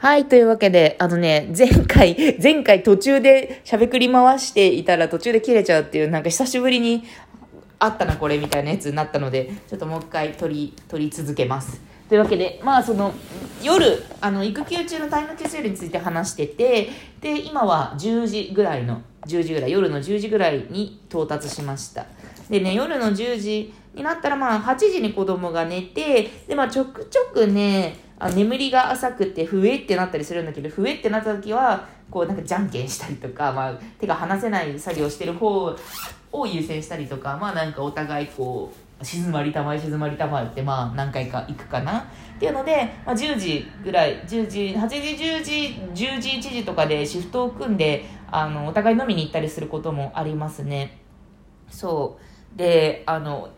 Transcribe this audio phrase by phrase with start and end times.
[0.00, 7.02] はい、というわけで、あのね、前回、 前回途中でしゃべくり回していたら途中で切れちゃうっていう、なんか久しぶりに
[7.80, 11.80] あったな、これみたいなやつになったので、ちょっともう一回撮り、撮り続けます。
[12.08, 13.12] というわけで、まあその、
[13.60, 16.90] 夜、あの、育休中のタイムキャセルについて話してて、
[17.20, 22.06] で、今は10時ぐらいの、10時ぐらい、夜の10時ぐらいに到達しました。
[22.48, 35.76] でね、夜の10時になったら、まあ8時に子供が寝て、で、まあちょくちょくね、あ眠りが浅くて、ふえってなったりするんだけど、ふえってなった時は、こうなんかじゃんけんしたりとか、まあ手が離せない作業してる方
[36.32, 42.00] を優先したりとか、まあなんかお互いこう、静まりたまえ静まりたまえってまあ何回か行くかな。
[42.38, 45.52] っていうので、まあ、10時ぐらい10時8時10時
[45.92, 50.98] 10時1時とかでシフトを組んであのお互い飲みに行ったりすることもありますね。
[51.70, 52.37] そう。
[52.58, 53.48] であの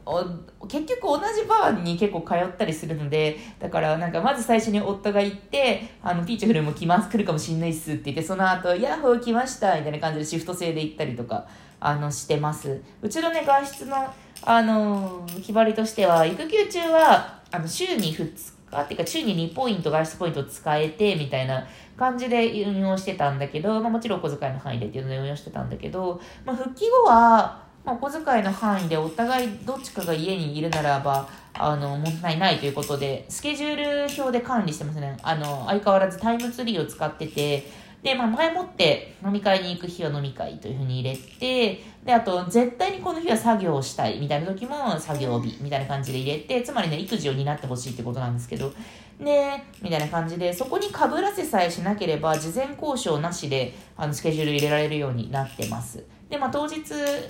[0.68, 11.46] 結局同じバーに結構通ったりするのでだからなんかまず最初に夫が行ってあのピーチフルも来ます来るかもしんないっすって言ってその後ヤッホー来ましたみたいな感じでシフト制で行ったりとか
[11.80, 12.82] あのしてます。
[13.00, 13.96] うちのね外出の
[14.42, 18.34] あの決まりとしては育休中はあの週に2
[18.70, 37.64] 日っていうか週に2ポイント外出ポイント使えてみたいな感じで運用してたんだけど、まあ、もちろんお小遣いの範囲でっていうので運用してたんだけど、まあ、復帰後は、まあ、お小遣いの範囲でお互いどっちかが家にいるならばあの問題ないということでスケジュール表で管理してますねあの相変わらずタイムツリーを使ってて
[38.02, 48.72] で、まあ、前もって飲み会に行く日は飲み会というふうに入れて、で、あと、絶対にこの日は作業をしたいみたいな時も作業日みたいな感じで入れて、つまりね、育児を担ってほしいってことなんですけど、
[49.20, 56.02] で、みたいな感じで、そこに被らせさえしなければ、事前交渉なしで、あの、スケジュール入れられるようになってます。
[56.30, 56.82] で、まあ、当日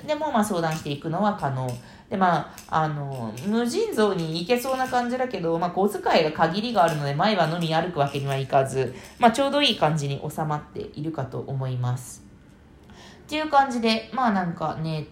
[0.07, 1.67] でも、まあ、相談していくのは可能。
[2.11, 12.23] で、まあ、あの、無尽蔵に行けそうな感じだけど、まあ、小遣いが限りがあるので、毎晩飲み歩くわけにはいかず、まあ、ちょうどいい感じに収まっているかと思います。
[13.25, 15.07] っていう感じで、まあ、なんかね、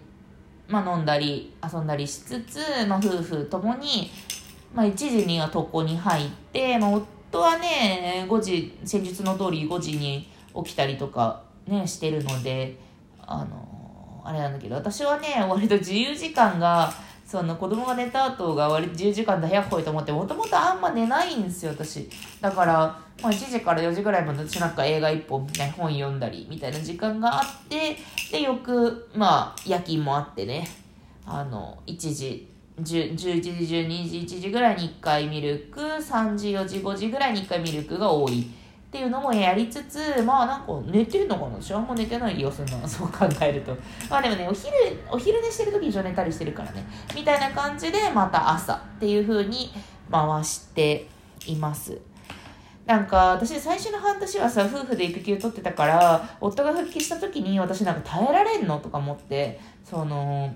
[0.69, 4.11] まあ、飲んだり、遊んだりしつつ、まあ、夫婦ともに、
[4.75, 12.77] まあ、1時には床に入って、まあ、夫はね、5時、先日の通り5時に起きたりとかね、してるので、
[13.21, 13.78] あの、
[14.29, 16.93] あれなんだけど、私はね、割と自由時間が、
[17.25, 22.11] その子供が寝た後が割と自由時間で早く来いと思って、もともとあんま寝ないんですよ、私。
[22.43, 22.75] だから、
[23.23, 27.97] まあ、1時から4時ぐらいまで私なんか映画1本みたいな本読んだりみたいな時間があって、
[28.31, 30.69] で、よく、まあ、夜勤もあってね、
[31.25, 32.51] あの、1時、
[32.81, 38.47] 11時、12時、1時ぐらいに1回ミルク、3時、4時、5時ぐらいに1回ミルクが多い。
[38.89, 41.61] っていうのもやりつつ、まあなんか寝てるのかな？
[41.61, 43.77] 私はあんま寝てない気がするな、そう考えると。
[44.09, 44.73] まあでもね、お昼、
[45.11, 46.83] お昼寝してる時に一緒寝たりしてるからね。
[47.15, 49.71] みたいな感じで、また朝っていう風に
[50.11, 51.07] 回して
[51.47, 52.01] います。
[52.87, 60.51] なんか私最初の半年はさ夫婦で育休取ってたから夫が復帰した時に私なんか耐えられんのとか思ってその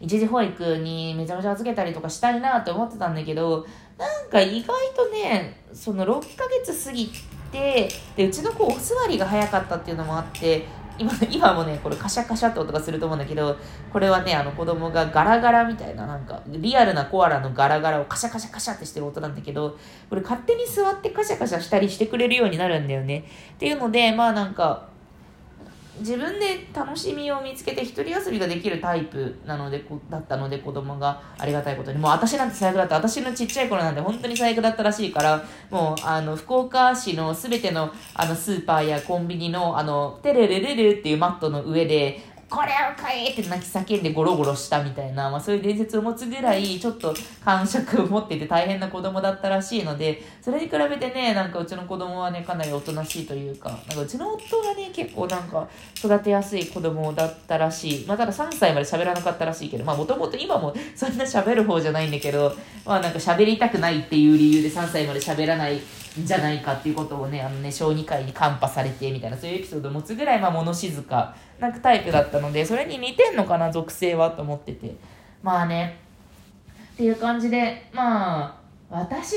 [0.00, 3.66] 一時保育にめちゃめちゃ預けたりとかしたいなって思ってたんだけど
[3.98, 7.10] なんか意外とねその6ヶ月過ぎ
[7.52, 10.66] てでうちの子お座りが早かったっていうのもあって
[10.98, 13.56] 今今もねこれカシャカシャって音がすると思うんだけど
[13.92, 23.24] これはねあの子供がガラガラみたいななんかリアルなコアラのガラガラをカシャカシャカシャってしてる音なんだけどこれ勝手に座ってカシャカシャしたりしてくれるようになるんだよね。
[23.54, 24.88] っていうのでまあなんか
[26.00, 31.98] 自分で楽しみを見つけて一人遊びができるタイプなのでだったので子供がありがたいことに。
[31.98, 35.44] もう私なんて最悪だった私のちっちゃい頃なんて本当に最悪だったらしいから。
[35.70, 47.12] もうあの福岡市の全てのあのスーパーやコンビニのあのテレレレレっていうマットの上でこれを買えって泣き叫んでゴロゴロしたみたいな、まあ、そういう伝説を持つぐらいちょっと
[47.44, 55.68] 感触を持っていて大変な子供だったらしいのでそれに比べてねなんかうちの子供はねかなりおとなしいというかなんかうちの夫がね結構なんか
[55.98, 62.54] 育てやすい子供だったらしい、まあ、ただ3歳まで喋らなかったらしいけどまあもともと今も そんな喋る方じゃないんだけど
[62.84, 65.80] まあなんか喋りたくないっていう理由で3歳まで喋らない
[66.24, 74.94] じゃないかっていうことをね、あのね、小児科医にカンパされてみたいな、そういうエピソードを持つぐらい、まあ、物静かなタイプだったので、それに似てんのかな、属性はと思ってて。
[75.42, 75.98] まあね、
[76.94, 79.36] っていう感じで、まあ、私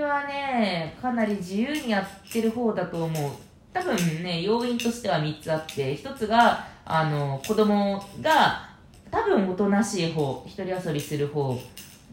[0.00, 3.30] はね、かなり自由にやってる方だと思う。
[3.72, 8.68] 多分ね、要因としては3つあって、一つが、あの、子供が、
[9.10, 11.58] 多分おとなしい方、一人遊びする方、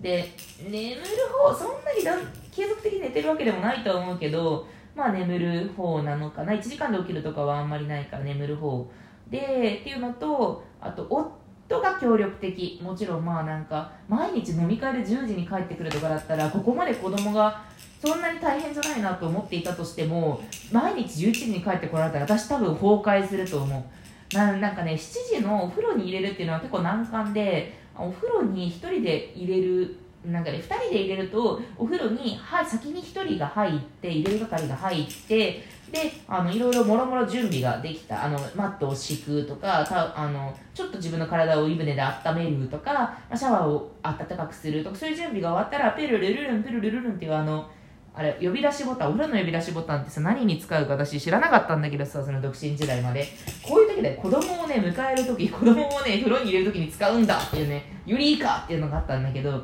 [0.02, 0.30] で、
[0.70, 1.02] 眠る
[1.32, 2.16] 方、そんなにだ
[2.56, 6.54] 継続的に寝てるわけでもないとは思うけど、まあ眠る方なのかな。
[6.54, 8.88] 1時間で起きるとかはあんまりないから眠る方。
[9.30, 17.64] で、っていうのと、あと、夫が協力的もちろんまあなんか毎日飲み会で10時に帰ってくるとかだったらここまで子供が
[18.02, 20.42] そんなに大変じゃないなと思っていたとしても
[20.72, 23.90] 毎日11時に帰ってこられたら私多分崩壊すると思
[24.34, 38.26] うななんかね7時のお風呂に入れるっていうのは結構難関でお風呂に1人で入れるなんかね、2人で入れるとお風呂に、は、先に1人が入って入れる係が入ってであのいろいろもろもろ準備ができた。
[38.26, 47.70] あのマットを敷くとかたあのちょっと自分の体を湯船で温めるとかシャワーを温かくするとかそういう準備が終わったらペルルルルンペルルルルンっていうあの
[48.16, 53.28] あれ呼び出しボタンお風呂の呼び出しボタンってさ何に使うか私知らなかったんだけどさその独身時代まで。
[53.62, 59.64] こういう時で子供をね迎える時子供をね風呂に入れる時に使うんだっていうねよりいいかっていうのがあったんだけど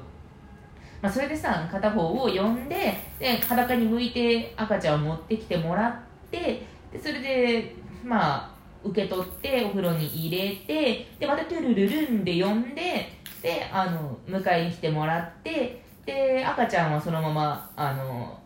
[1.01, 13.09] まあ、それでさ片方を呼んでで裸に向いて赤ちゃんを持ってきてもらってでそれでまあ受け取ってお風呂に入れてでまたトゥルルルンで呼んで
[13.41, 18.39] であの迎えに来てもらってで赤ちゃんはそのままあの、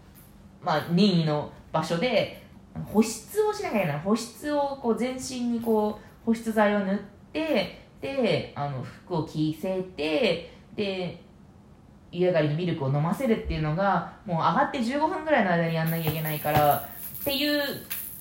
[0.61, 2.43] まあ、任意の場所で
[2.85, 3.99] 保湿をしなきゃいけない。
[3.99, 6.97] 保湿をこう全身にこう保湿剤を塗っ
[7.31, 11.21] てであの服を着せてで
[12.13, 16.75] 湯上がりにミルクを飲ませるっていうのがもう上がって15分ぐらいの間にやんなきゃいけないから
[17.21, 17.61] っていう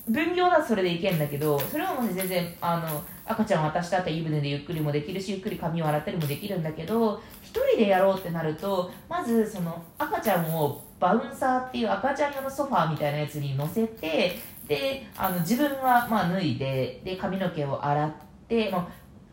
[0.09, 7.21] 分量だとそれでいけんだけどそれはもう、全然あの赤ちゃん渡した後湯船でゆっくりもできるしゆっくり髪を洗ったりもできるんだけど1
[7.69, 18.11] 人でやろうってなるとまずその赤ちゃんをバウンサーっていう赤ちゃん用のソファーみたいなやつに乗せてであの自分はまあ脱いでで髪の毛を洗っ
[18.47, 18.85] てもう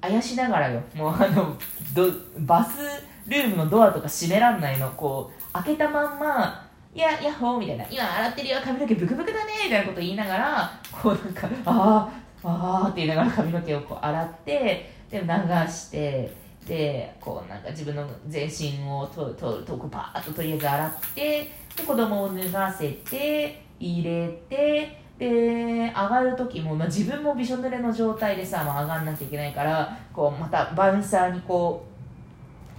[0.08, 0.82] やしながらよ。
[0.94, 1.56] もうあの
[1.94, 2.78] どバス
[3.26, 4.90] ルームのドアとか閉めらんないの。
[4.90, 9.52] こう開けたまんまいや、ヤッホーみたいな、今洗ってるよ、髪の毛ブクブクだね。
[9.64, 12.10] みたいなこと言いながら、こうなんか、あ
[12.42, 15.26] あ、ああって言いながら髪の毛をこう洗って、で、流
[15.70, 16.34] して、
[16.66, 31.90] で、こうなんか自分の全身をとととこうパーッととりあえず洗って、で、子供を脱がせて、入れて、で、上がる時も、まあ、自分もびしょ濡れの状態でさ、まあ、上がんなきゃいけないから、こうまたバウンサーにこう、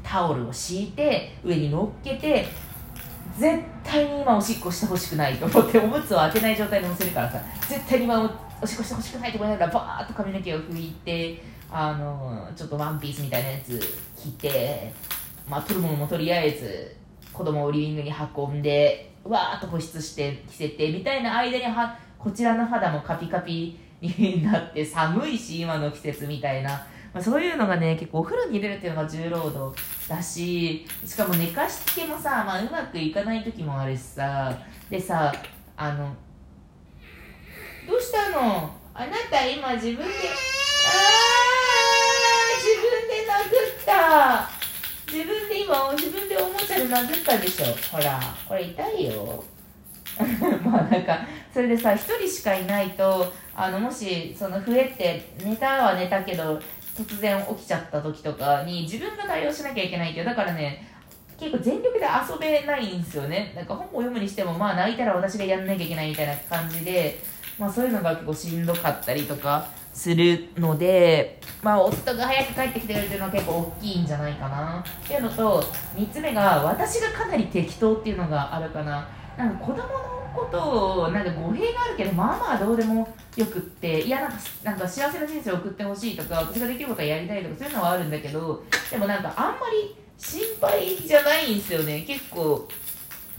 [0.04, 2.46] タオルを敷いて上に乗っけて
[3.38, 8.22] 絶対に今おしっこしてほしくないと思っておむつを開けない状態で乗せるからさ絶対に今
[8.62, 13.80] おしっこしてほしくないと思いながらバーッと髪の毛を拭いてあのちょっとワンピースみたいなやつ
[14.18, 14.94] 着て、
[15.50, 16.96] まあ、取るものもとりあえず
[17.32, 26.70] 子供をリビングに運んでわーっと保湿して着せてみたいな間にはこちらの肌もカピカピになって寒いし 今の季節みたいな。
[27.14, 29.78] まあ、そういうのがね結構お風呂に入れるっていうのが重労働
[30.08, 34.58] だししかも寝かしつけもさ、まあ、うまくいかない時もあるしさ。
[34.90, 35.34] でさ
[35.76, 36.16] あの
[37.86, 38.72] どうしたの？
[38.94, 40.12] あなた今自分でああ
[42.56, 44.50] 自分で殴った。
[45.12, 47.66] 自分で今自分でおもちゃで殴ったでしょ。
[47.92, 49.44] ほらこれ痛いよ
[50.64, 51.20] まあなんか
[51.54, 56.60] それでさ1人しかいないとあのもしその増えて寝たは寝たけど
[56.98, 60.88] 突然起きちゃった時とかに自分が対応しなきゃいけないけどだからね
[61.42, 63.52] 結構全力で遊べないんですよね。
[63.56, 67.20] なんか本を読むにしてもまあ泣いたら私がやんなきゃいけないみたいな感じで、
[67.58, 74.84] まあ、そういうのが結構しんどかったりとかするので、まあ、夫が早く帰ってきてるっていうのは結構大きいんじゃないかな。
[74.86, 75.64] っていうのと
[75.96, 79.10] 3つ目が私がかなり適当っていうのがあるかな。
[79.42, 79.84] なんか子供の
[80.36, 92.04] ことをなんか語弊があるけどまあまあどうでもよくっていやなんかなんか幸せな人生を送ってほしいとか私ができることはやりたいとかそういうのはあるんだけどでもなんかあんまり心配じゃないんですよね。
[92.08, 92.68] 結構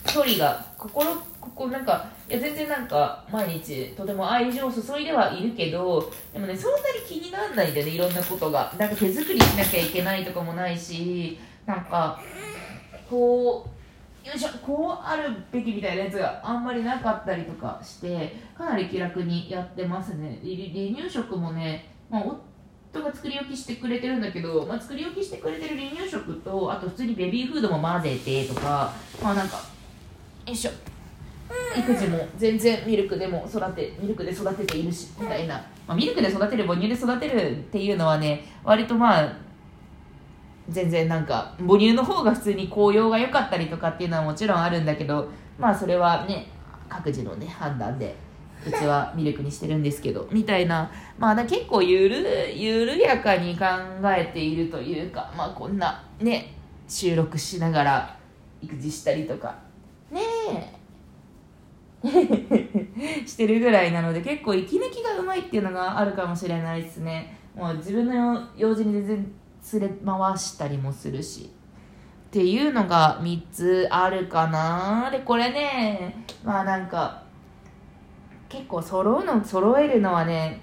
[0.05, 8.75] 距離が心ここなんかいや全然なんか毎日とても愛情を注いではいるけどでもねそんなに気にならないんだよねいろんなことが。
[8.77, 12.21] なんか手作りしなきゃいけないとかもないしなんか
[13.09, 13.82] こう
[14.25, 20.39] よいしょこうあるべきみたいなやつがあんまりなかったりとかしてかなり気楽にやってますね。
[20.43, 22.23] 離乳食もね、まあ、
[22.93, 29.57] 夫が作り置きしてくれてるんだけど、まあ、作り置きしてくれてる離乳食とあと普通にベビーフードも混ぜてとかまあなんか
[30.47, 30.71] よいしょ。
[31.77, 35.55] 育児も全然ミルクでも育てミルクで育てているしみたいな、
[35.87, 39.37] まあ、ミルクで育てる母乳で育てるっていうのはね割とまあ
[40.69, 45.29] 全然なんか母乳の方が普通に紅葉が良かったりとかっていうのはもちろんあるんだけど
[45.59, 46.47] まあそれはね
[46.89, 48.15] 各自のね判断で
[48.67, 50.91] うちはミルクにしてるんですけどみたいな。
[51.19, 53.65] まあ結構ゆる緩やかに考
[54.05, 56.55] えているというかまあこんなね
[56.89, 58.17] 収録しながら
[58.61, 59.57] 育児したりとか。
[60.11, 60.83] ねえ。
[63.27, 67.39] してるぐらいなので結構息抜きがうまいっていうのがあるかもしれないですね。
[67.55, 69.33] もう自分の用事に全然
[69.73, 71.51] 連れ回したりもするし。
[72.29, 77.23] っていうのが3つあるかなで、これね、まあなんか、
[78.49, 80.63] 結構揃うの、揃えるのはね、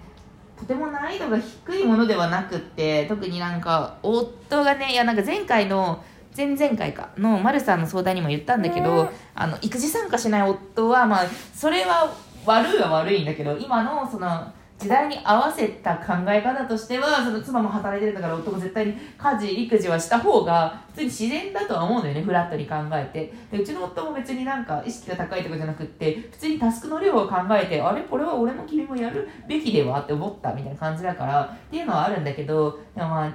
[0.60, 6.04] とても難易度が低いものではなくって特になんか夫がねいやなんか前回の
[6.36, 12.14] 前々回かの丸さんの相談にも言ったんだけど、あの育児参加しない夫はまあそれは
[12.46, 23.34] 悪いは悪いんだけど今のその時代に合わせた考え方としてはその妻も働いてるんだから夫も絶対に家事育児はした方が普通に自然だとは思うんだよねフラットに考えて。
[23.52, 28.02] でうちの夫も別になんか意識が高いとかじゃなくって普通にタスクの量を考えてあれ？
[28.04, 33.34] これは俺も君もやるべきではって思ったみたいな感じだからっていうのはあるんだけどでもまあ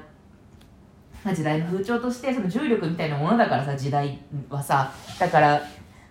[1.24, 4.18] まあ、時代の風潮としてその重力みたいなものだからさ時代
[4.50, 5.62] はさだから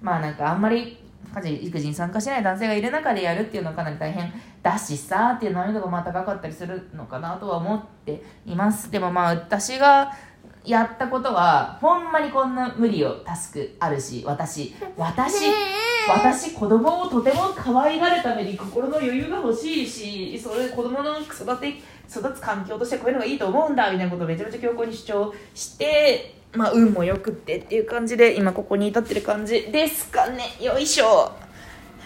[0.02, 0.98] まあなんかあんまり
[1.34, 8.92] 家事育児に参加しない男性がいる中でやるっていうのはかなり大変だしさっていう難易度がまあ高かったりするのかなとは思っています。
[8.92, 10.14] でもまあ私が
[10.66, 15.46] やったことはほんまにこんな無理よタスクあるし私私
[16.08, 30.56] 私子供をとても可愛がるために心の余裕が欲しいしそれ子供の育て育つ環境としてこういうのがいいと思うんだみたいなことをめちゃめちゃ強硬に主張してまあ運もよくってっていう感じで今ここに至ってる感じですかね。
[30.62, 31.32] よいしょ。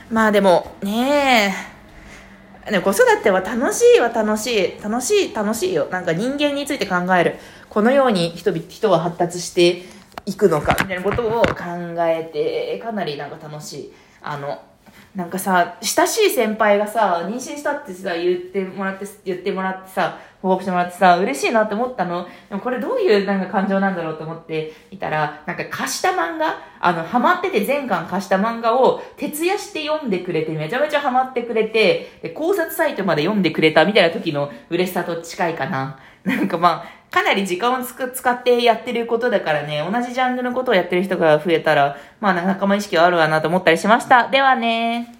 [0.10, 1.54] まあでもね
[2.66, 2.72] え。
[2.72, 4.82] でも子育ては楽しいは楽しい。
[4.82, 5.88] 楽しい楽しいよ。
[5.92, 7.36] なんか人間について考える。
[7.70, 9.84] このように人々人は発達して
[10.25, 11.56] いくのかみたいなことを考
[12.00, 13.94] えてかなりなんか楽しい。
[14.22, 14.62] あの
[15.18, 22.28] なんかさ親しい先輩がさ妊娠したってさ言ってもらって言ってもらってさ報告してもらってさ嬉しいなって思ったの？
[22.50, 26.60] でもこれどういうなんか感情なんだろうと思っていたらなんか貸した漫画？
[26.80, 35.98] あのハマってて全巻貸した漫画を徹夜して読んでくれてめちゃめちゃハマってくれてで考察サイトまで読んでくれたみたいな時の嬉しさと近いかな。
[36.24, 44.30] なんかまあかなり時間をつく使ってやってることだからね、同じジャンルのことをやってる人が増えたら、まあ仲間意識はあるわなと思ったりしました。
[44.30, 45.17] ではね